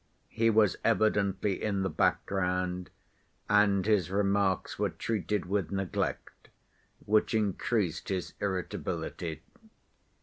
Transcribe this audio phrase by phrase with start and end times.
[0.31, 2.89] He was evidently in the background,
[3.47, 6.49] and his remarks were treated with neglect,
[7.05, 9.43] which increased his irritability.